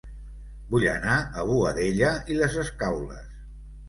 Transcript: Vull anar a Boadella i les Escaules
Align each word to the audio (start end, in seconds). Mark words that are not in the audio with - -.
Vull 0.69 0.85
anar 0.93 1.17
a 1.41 1.45
Boadella 1.49 2.09
i 2.31 2.39
les 2.39 2.57
Escaules 2.65 3.29